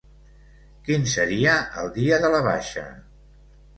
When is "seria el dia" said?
1.11-2.21